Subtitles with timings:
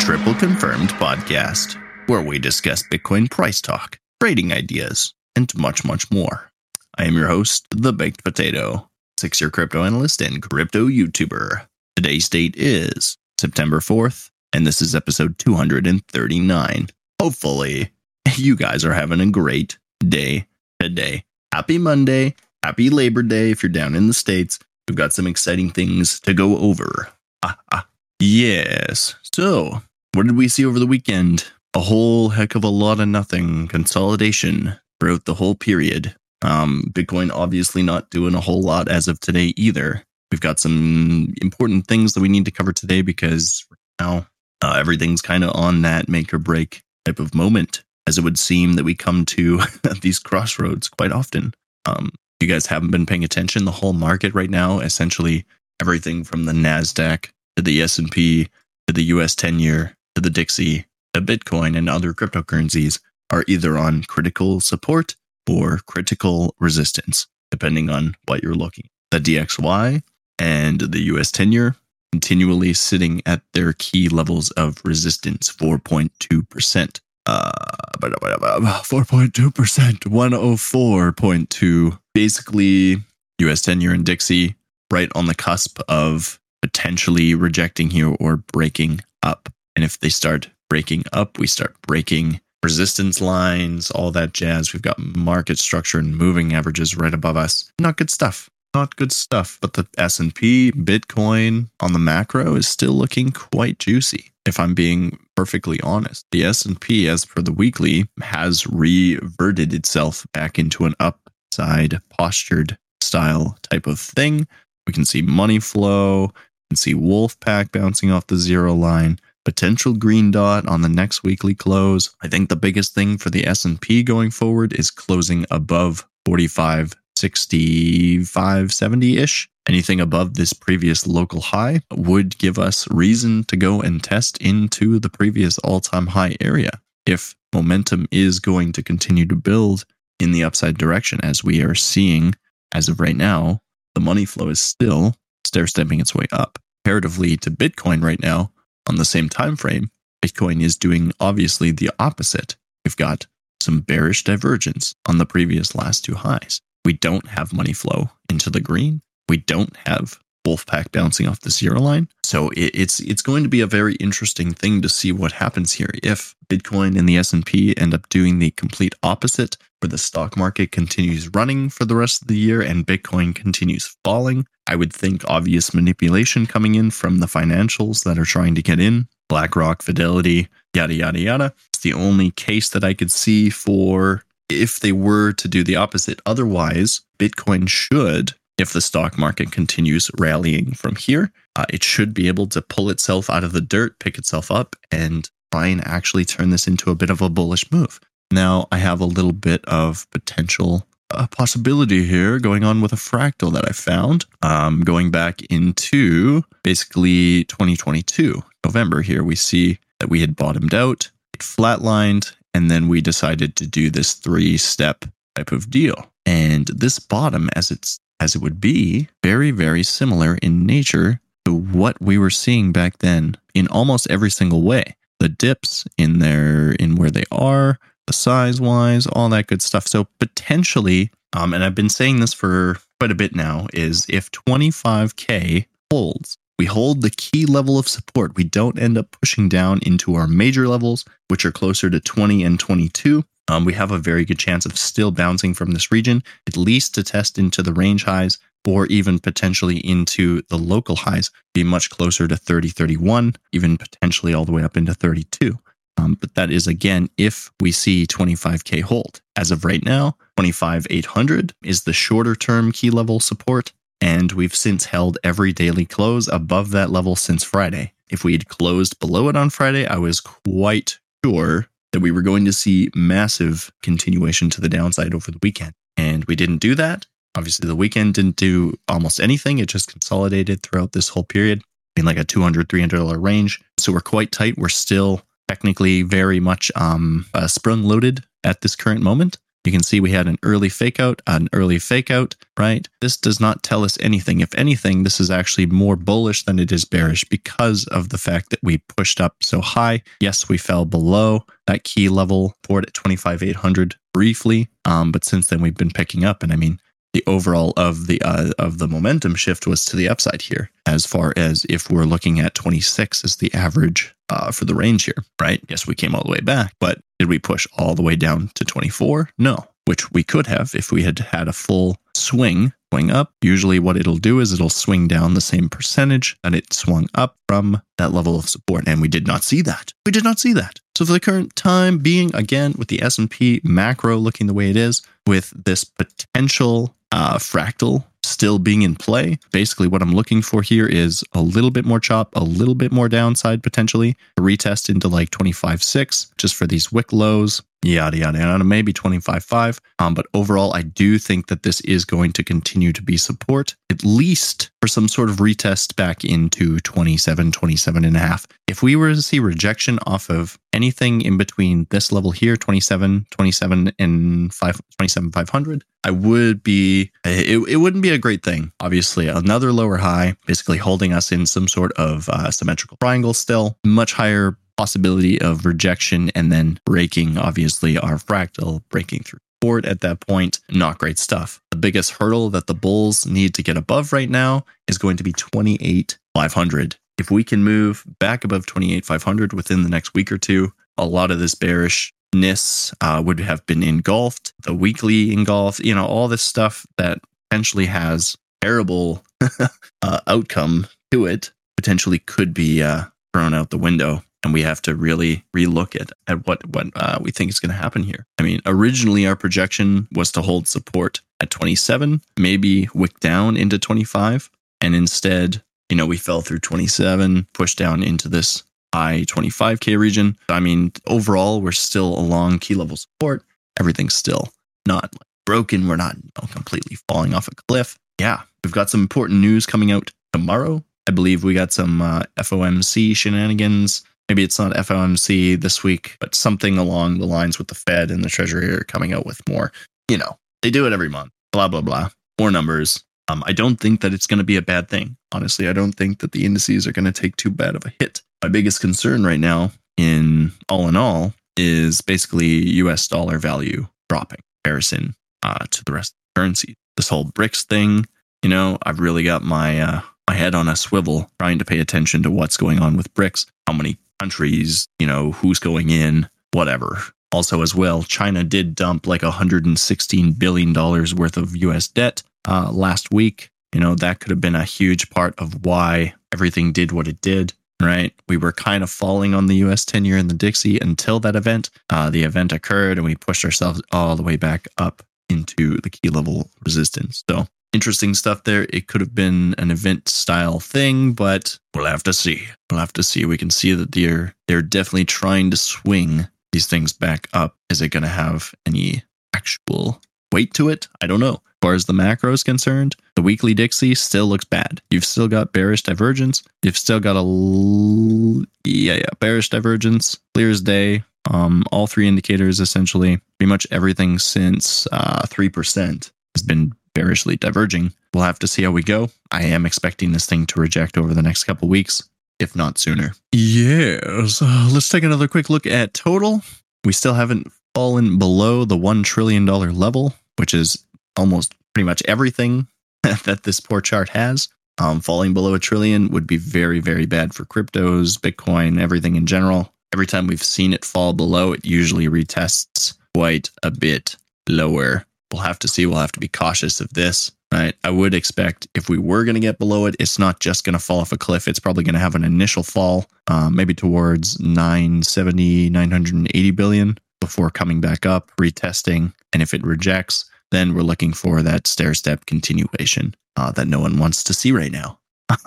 [0.00, 1.76] Triple Confirmed podcast,
[2.08, 6.50] where we discuss Bitcoin price talk, trading ideas, and much, much more.
[6.98, 8.88] I am your host, The Baked Potato,
[9.18, 11.66] six year crypto analyst and crypto YouTuber.
[11.94, 16.88] Today's date is September 4th, and this is episode 239.
[17.20, 17.92] Hopefully,
[18.36, 20.46] you guys are having a great day
[20.80, 21.24] today.
[21.52, 22.34] Happy Monday.
[22.64, 24.58] Happy Labor Day if you're down in the States.
[24.88, 27.08] We've got some exciting things to go over.
[27.44, 27.86] Ah, ah.
[28.18, 29.14] Yes.
[29.34, 29.82] So,
[30.14, 31.50] what did we see over the weekend?
[31.74, 36.14] A whole heck of a lot of nothing consolidation throughout the whole period.
[36.42, 40.02] Um, Bitcoin obviously not doing a whole lot as of today either.
[40.32, 43.64] We've got some important things that we need to cover today because
[44.00, 44.26] now
[44.62, 48.38] uh, everything's kind of on that make or break type of moment, as it would
[48.38, 49.60] seem that we come to
[50.02, 51.54] these crossroads quite often.
[51.86, 53.64] Um, you guys haven't been paying attention.
[53.64, 55.44] The whole market right now, essentially
[55.80, 58.48] everything from the Nasdaq to the S and P
[58.86, 59.34] to the U.S.
[59.34, 65.16] ten year to the Dixie to Bitcoin and other cryptocurrencies, are either on critical support
[65.48, 68.88] or critical resistance, depending on what you're looking.
[69.10, 70.02] The DXY
[70.38, 71.76] and the US 10 year
[72.12, 77.00] continually sitting at their key levels of resistance 4.2%.
[77.26, 77.52] Uh,
[78.00, 81.98] 4.2%, 104.2.
[82.14, 82.96] Basically,
[83.40, 84.56] US 10 year and Dixie
[84.90, 89.48] right on the cusp of potentially rejecting here or breaking up.
[89.80, 94.74] And if they start breaking up, we start breaking resistance lines, all that jazz.
[94.74, 97.72] We've got market structure and moving averages right above us.
[97.78, 98.50] Not good stuff.
[98.74, 99.56] Not good stuff.
[99.62, 104.30] But the S&P, Bitcoin on the macro is still looking quite juicy.
[104.44, 110.58] If I'm being perfectly honest, the S&P as per the weekly has reverted itself back
[110.58, 114.46] into an upside postured style type of thing.
[114.86, 119.92] We can see money flow, we can see Wolfpack bouncing off the zero line potential
[119.92, 122.14] green dot on the next weekly close.
[122.22, 128.68] I think the biggest thing for the S&P going forward is closing above 45 65
[128.68, 129.48] 70ish.
[129.68, 134.98] Anything above this previous local high would give us reason to go and test into
[134.98, 136.70] the previous all-time high area.
[137.04, 139.84] If momentum is going to continue to build
[140.18, 142.34] in the upside direction as we are seeing
[142.72, 143.60] as of right now,
[143.94, 145.14] the money flow is still
[145.46, 146.58] stair stepping its way up.
[146.84, 148.50] Comparatively to Bitcoin right now,
[148.88, 149.90] on the same time frame,
[150.24, 152.56] Bitcoin is doing obviously the opposite.
[152.84, 153.26] We've got
[153.60, 156.60] some bearish divergence on the previous last two highs.
[156.84, 159.02] We don't have money flow into the green.
[159.28, 162.08] We don't have Wolfpack bouncing off the zero line.
[162.24, 165.90] So it's it's going to be a very interesting thing to see what happens here.
[166.02, 170.72] If Bitcoin and the S&P end up doing the complete opposite, where the stock market
[170.72, 175.28] continues running for the rest of the year and Bitcoin continues falling, I would think
[175.28, 180.48] obvious manipulation coming in from the financials that are trying to get in, BlackRock, Fidelity,
[180.74, 181.54] yada yada yada.
[181.68, 185.76] It's the only case that I could see for if they were to do the
[185.76, 186.20] opposite.
[186.26, 192.28] Otherwise, Bitcoin should if the stock market continues rallying from here, uh, it should be
[192.28, 196.26] able to pull itself out of the dirt, pick itself up, and try and actually
[196.26, 197.98] turn this into a bit of a bullish move.
[198.30, 202.96] Now, I have a little bit of potential uh, possibility here going on with a
[202.96, 204.26] fractal that I found.
[204.42, 211.10] Um, going back into basically 2022, November here, we see that we had bottomed out,
[211.34, 215.04] it flatlined, and then we decided to do this three step
[215.34, 216.10] type of deal.
[216.26, 221.54] And this bottom, as it's as it would be, very, very similar in nature to
[221.54, 224.94] what we were seeing back then in almost every single way.
[225.20, 227.78] The dips in their in where they are,
[228.10, 229.86] size wise, all that good stuff.
[229.86, 234.30] So potentially, um, and I've been saying this for quite a bit now, is if
[234.30, 238.36] 25k holds, we hold the key level of support.
[238.36, 242.44] We don't end up pushing down into our major levels, which are closer to 20
[242.44, 246.22] and 22 um, we have a very good chance of still bouncing from this region,
[246.46, 251.30] at least to test into the range highs or even potentially into the local highs,
[251.52, 255.58] be much closer to 30, 31, even potentially all the way up into 32.
[256.00, 259.20] Um, but that is again if we see 25k hold.
[259.36, 264.86] As of right now, 25,800 is the shorter term key level support, and we've since
[264.86, 267.92] held every daily close above that level since Friday.
[268.10, 272.22] If we had closed below it on Friday, I was quite sure that we were
[272.22, 275.74] going to see massive continuation to the downside over the weekend.
[275.96, 277.06] And we didn't do that.
[277.36, 279.58] Obviously, the weekend didn't do almost anything.
[279.58, 281.62] It just consolidated throughout this whole period
[281.96, 283.60] in like a $200, $300 range.
[283.78, 284.58] So we're quite tight.
[284.58, 289.36] We're still technically very much um, uh, sprung loaded at this current moment.
[289.64, 292.88] You can see we had an early fake out, an early fake out, right?
[293.00, 294.38] This does not tell us anything.
[294.40, 298.50] If anything, this is actually more bullish than it is bearish because of the fact
[298.50, 300.02] that we pushed up so high.
[300.20, 304.68] Yes, we fell below that key level port at 25,800 briefly.
[304.84, 306.44] Um, but since then we've been picking up.
[306.44, 306.78] And I mean,
[307.12, 311.06] the overall of the uh, of the momentum shift was to the upside here as
[311.06, 315.24] far as if we're looking at 26 as the average uh, for the range here
[315.40, 315.60] right?
[315.68, 318.50] Yes we came all the way back but did we push all the way down
[318.54, 323.10] to 24 no which we could have if we had had a full swing going
[323.10, 323.32] up.
[323.42, 327.36] Usually what it'll do is it'll swing down the same percentage that it swung up
[327.48, 329.92] from that level of support and we did not see that.
[330.04, 330.80] We did not see that.
[330.96, 334.76] So for the current time being again with the S&P macro looking the way it
[334.76, 339.38] is with this potential uh, fractal still being in play.
[339.50, 342.92] Basically, what I'm looking for here is a little bit more chop, a little bit
[342.92, 348.38] more downside potentially, a retest into like 25.6 just for these wick lows, yada, yada,
[348.38, 349.78] yada, maybe 25.5.
[349.98, 353.74] Um, but overall, I do think that this is going to continue to be support,
[353.90, 358.46] at least for some sort of retest back into 27, 27 and a half.
[358.66, 363.26] If we were to see rejection off of anything in between this level here, 27,
[363.30, 368.72] 27 and 5, 27, 500, I would be, it, it wouldn't be a great thing.
[368.80, 373.76] Obviously, another lower high, basically holding us in some sort of uh, symmetrical triangle still,
[373.84, 380.00] much higher possibility of rejection and then breaking, obviously, our fractal, breaking through support at
[380.00, 380.58] that point.
[380.70, 381.60] Not great stuff.
[381.70, 385.22] The biggest hurdle that the Bulls need to get above right now is going to
[385.22, 386.96] be 28,500.
[387.18, 391.30] If we can move back above 28,500 within the next week or two, a lot
[391.30, 396.40] of this bearishness uh, would have been engulfed, the weekly engulfed, you know, all this
[396.40, 397.18] stuff that
[397.50, 399.22] potentially has terrible
[400.00, 403.02] uh, outcome to it potentially could be uh,
[403.34, 407.18] thrown out the window and we have to really relook at, at what, what uh,
[407.20, 408.26] we think is going to happen here.
[408.38, 413.78] I mean, originally our projection was to hold support at 27, maybe wick down into
[413.78, 414.50] 25.
[414.80, 418.62] And instead, you know, we fell through 27, pushed down into this
[418.94, 420.36] high 25K region.
[420.48, 423.44] I mean, overall, we're still along key level support.
[423.78, 424.48] Everything's still
[424.86, 425.14] not
[425.44, 425.86] broken.
[425.86, 427.98] We're not you know, completely falling off a cliff.
[428.18, 430.84] Yeah, we've got some important news coming out tomorrow.
[431.06, 436.36] I believe we got some uh, FOMC shenanigans maybe it's not FOMC this week, but
[436.36, 439.72] something along the lines with the Fed and the Treasury are coming out with more.
[440.08, 441.32] You know, they do it every month.
[441.52, 442.10] Blah blah blah.
[442.38, 443.02] More numbers.
[443.26, 445.16] Um, I don't think that it's going to be a bad thing.
[445.32, 447.92] Honestly, I don't think that the indices are going to take too bad of a
[447.98, 448.22] hit.
[448.40, 453.08] My biggest concern right now, in all in all, is basically U.S.
[453.08, 456.74] dollar value dropping comparison uh, to the rest of the currency.
[456.96, 458.06] This whole BRICS thing,
[458.44, 461.80] you know, I've really got my uh, my head on a swivel trying to pay
[461.80, 466.28] attention to what's going on with BRICS, how many countries, you know, who's going in,
[466.52, 467.02] whatever.
[467.32, 473.12] Also, as well, China did dump like $116 billion worth of US debt uh, last
[473.12, 473.50] week.
[473.72, 477.20] You know, that could have been a huge part of why everything did what it
[477.20, 478.12] did, right?
[478.28, 481.36] We were kind of falling on the US 10 year in the Dixie until that
[481.36, 481.70] event.
[481.88, 485.90] Uh, the event occurred and we pushed ourselves all the way back up into the
[485.90, 487.22] key level resistance.
[487.30, 488.66] So interesting stuff there.
[488.72, 492.46] It could have been an event style thing, but we'll have to see.
[492.70, 493.24] We'll have to see.
[493.24, 497.56] We can see that they're they're definitely trying to swing these things back up.
[497.68, 499.02] Is it going to have any
[499.34, 500.00] actual
[500.32, 500.88] weight to it?
[501.00, 501.34] I don't know.
[501.34, 504.80] As far as the macro is concerned, the weekly Dixie still looks bad.
[504.90, 506.42] You've still got bearish divergence.
[506.62, 511.04] You've still got a l- yeah yeah bearish divergence, clear as day.
[511.30, 517.36] Um, all three indicators essentially, pretty much everything since uh, three percent has been bearishly
[517.36, 517.92] diverging.
[518.12, 519.10] We'll have to see how we go.
[519.30, 523.12] I am expecting this thing to reject over the next couple weeks, if not sooner.
[523.32, 524.42] Yes.
[524.42, 526.42] Uh, let's take another quick look at total.
[526.84, 530.84] We still haven't fallen below the $1 trillion level, which is
[531.16, 532.66] almost pretty much everything
[533.02, 534.48] that this poor chart has.
[534.78, 539.26] Um, falling below a trillion would be very, very bad for cryptos, Bitcoin, everything in
[539.26, 539.72] general.
[539.92, 544.16] Every time we've seen it fall below, it usually retests quite a bit
[544.48, 545.86] lower we'll have to see.
[545.86, 547.74] We'll have to be cautious of this, right?
[547.84, 550.74] I would expect if we were going to get below it, it's not just going
[550.74, 551.48] to fall off a cliff.
[551.48, 557.50] It's probably going to have an initial fall, uh, maybe towards 970, 980 billion before
[557.50, 559.12] coming back up, retesting.
[559.32, 563.80] And if it rejects, then we're looking for that stair step continuation uh, that no
[563.80, 564.98] one wants to see right now.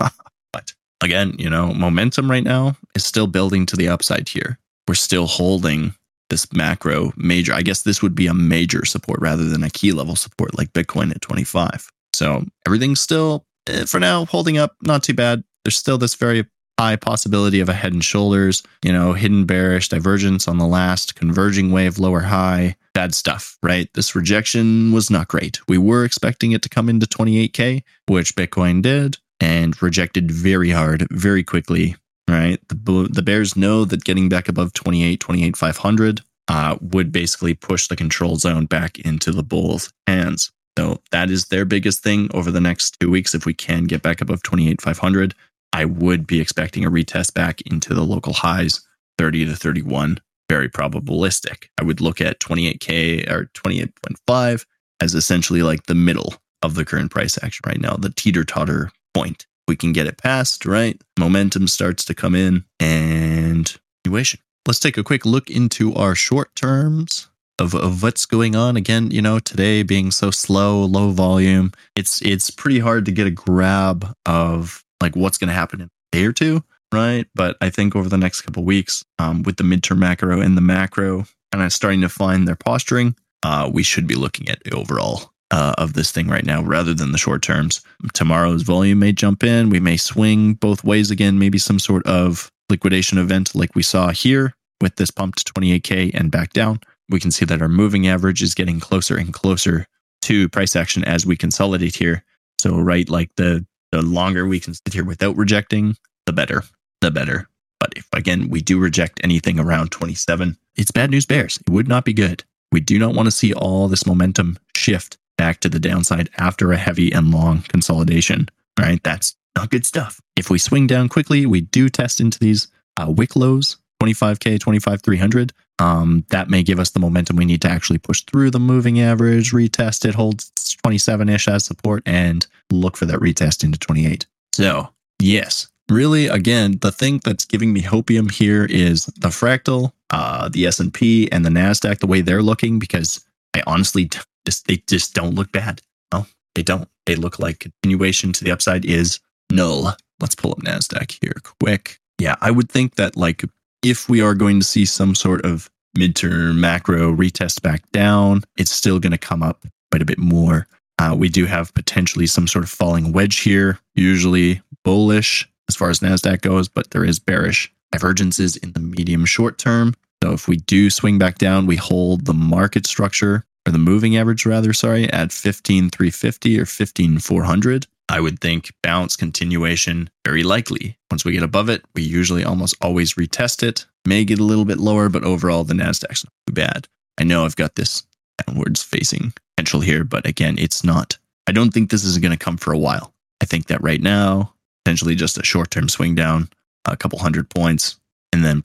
[0.54, 4.58] but again, you know, momentum right now is still building to the upside here.
[4.88, 5.94] We're still holding
[6.34, 7.54] this macro major.
[7.54, 10.74] I guess this would be a major support rather than a key level support like
[10.74, 11.88] Bitcoin at 25.
[12.12, 14.76] So everything's still, eh, for now, holding up.
[14.82, 15.44] Not too bad.
[15.64, 16.46] There's still this very
[16.80, 21.14] high possibility of a head and shoulders, you know, hidden bearish divergence on the last
[21.14, 22.76] converging wave lower high.
[22.96, 23.88] Bad stuff, right?
[23.94, 25.60] This rejection was not great.
[25.68, 31.06] We were expecting it to come into 28K, which Bitcoin did and rejected very hard,
[31.12, 31.96] very quickly,
[32.28, 32.60] right?
[32.68, 37.88] The, the bears know that getting back above 28, 28, 500 uh, would basically push
[37.88, 40.52] the control zone back into the bull's hands.
[40.78, 43.36] So that is their biggest thing over the next two weeks.
[43.36, 45.36] If we can get back above 28, 500,
[45.72, 48.86] I would be expecting a retest back into the local highs,
[49.18, 50.20] 30 to 31.
[50.50, 51.66] Very probabilistic.
[51.80, 54.66] I would look at 28K or 28.5
[55.00, 58.92] as essentially like the middle of the current price action right now, the teeter totter
[59.14, 59.46] point.
[59.68, 61.02] We can get it past, right?
[61.20, 64.40] Momentum starts to come in and continuation.
[64.68, 67.28] Let's take a quick look into our short terms
[67.60, 68.78] of, of what's going on.
[68.78, 73.28] Again, you know, today being so slow, low volume, it's it's pretty hard to get
[73.28, 77.26] a grab of like what's going to happen in a day or two, right?
[77.36, 80.62] But I think over the next couple weeks, um, with the midterm macro and the
[80.62, 85.33] macro kind of starting to find their posturing, uh, we should be looking at overall
[85.54, 87.82] uh, of this thing right now rather than the short terms.
[88.14, 89.70] Tomorrow's volume may jump in.
[89.70, 94.10] We may swing both ways again, maybe some sort of liquidation event like we saw
[94.10, 96.80] here with this pump to 28K and back down
[97.10, 99.86] we can see that our moving average is getting closer and closer
[100.24, 102.24] to price action as we consolidate here.
[102.60, 105.96] So, right, like the the longer we can sit here without rejecting,
[106.26, 106.64] the better,
[107.02, 107.48] the better.
[107.80, 111.58] But if again we do reject anything around 27, it's bad news bears.
[111.58, 112.44] It would not be good.
[112.72, 116.72] We do not want to see all this momentum shift back to the downside after
[116.72, 118.50] a heavy and long consolidation.
[118.80, 120.20] Right, that's not good stuff.
[120.36, 125.02] If we swing down quickly, we do test into these uh, wick lows 25K, 25,
[125.02, 125.54] 300.
[125.80, 129.00] Um, that may give us the momentum we need to actually push through the moving
[129.00, 130.44] average, retest it, hold
[130.84, 134.26] 27 ish as support, and look for that retest into 28.
[134.54, 140.50] So, yes, really, again, the thing that's giving me hopium here is the fractal, uh,
[140.50, 142.00] the S&P, and the Nasdaq.
[142.00, 143.26] The way they're looking, because
[143.56, 144.10] I honestly
[144.46, 145.82] just they just don't look bad.
[146.14, 146.88] No, they don't.
[147.06, 149.20] They look like continuation to the upside is
[149.52, 149.96] null.
[150.20, 152.00] Let's pull up Nasdaq here quick.
[152.20, 153.44] Yeah, I would think that like
[153.84, 158.72] if we are going to see some sort of midterm macro retest back down, it's
[158.72, 160.68] still going to come up quite a bit more.
[161.00, 165.90] Uh, we do have potentially some sort of falling wedge here, usually bullish as far
[165.90, 169.94] as NASDAQ goes, but there is bearish divergences in the medium short term.
[170.24, 174.18] So if we do swing back down, we hold the market structure or the moving
[174.18, 177.88] average rather, sorry, at 15,350 or 15,400.
[178.10, 180.98] I would think bounce continuation very likely.
[181.10, 183.86] Once we get above it, we usually almost always retest it.
[184.06, 186.88] May get a little bit lower, but overall the Nasdaq's not too bad.
[187.18, 188.04] I know I've got this
[188.46, 191.18] downwards facing potential here, but again, it's not.
[191.48, 193.14] I don't think this is going to come for a while.
[193.42, 194.54] I think that right now,
[194.84, 196.50] potentially just a short term swing down,
[196.86, 197.98] a couple hundred points,
[198.34, 198.62] and then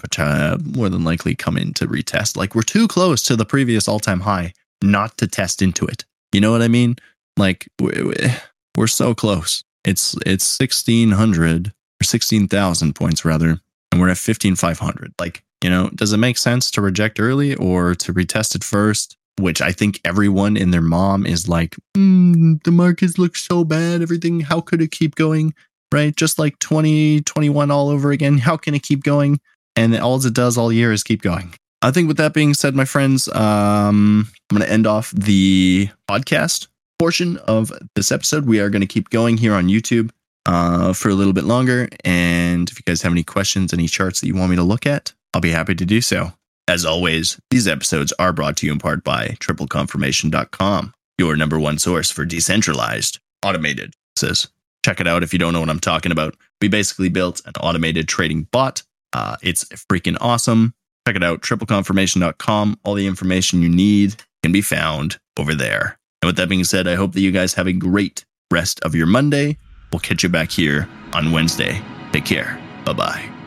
[0.64, 2.36] more than likely come in to retest.
[2.36, 6.04] Like we're too close to the previous all time high not to test into it.
[6.32, 6.96] You know what I mean?
[7.36, 9.62] Like we're so close.
[9.84, 15.14] It's it's 1600 or 16,000 points rather, and we're at 15,500.
[15.18, 19.16] Like, you know, does it make sense to reject early or to retest it first?
[19.40, 24.02] Which I think everyone in their mom is like, mm, the markets look so bad.
[24.02, 25.54] Everything, how could it keep going?
[25.92, 26.14] Right?
[26.14, 28.38] Just like 2021 all over again.
[28.38, 29.40] How can it keep going?
[29.76, 31.54] And all it does all year is keep going.
[31.80, 35.88] I think with that being said, my friends, um, I'm going to end off the
[36.08, 36.66] podcast
[36.98, 38.46] portion of this episode.
[38.46, 40.10] We are going to keep going here on YouTube
[40.46, 41.88] uh, for a little bit longer.
[42.04, 44.86] And if you guys have any questions, any charts that you want me to look
[44.86, 46.32] at, I'll be happy to do so.
[46.66, 51.78] As always, these episodes are brought to you in part by tripleconfirmation.com, your number one
[51.78, 54.48] source for decentralized, automated says.
[54.84, 56.36] Check it out if you don't know what I'm talking about.
[56.60, 58.82] We basically built an automated trading bot.
[59.12, 60.74] Uh, it's freaking awesome.
[61.08, 62.80] Check it out, tripleconfirmation.com.
[62.84, 65.98] All the information you need can be found over there.
[66.20, 68.94] And with that being said, I hope that you guys have a great rest of
[68.94, 69.56] your Monday.
[69.90, 71.80] We'll catch you back here on Wednesday.
[72.12, 72.60] Take care.
[72.84, 73.37] Bye bye.